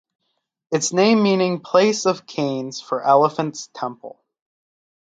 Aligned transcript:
Its 0.71 0.91
name 0.91 1.21
meaning 1.21 1.59
"place 1.59 2.07
of 2.07 2.25
canes 2.25 2.81
for 2.81 3.03
elephants 3.03 3.69
temple". 3.75 4.19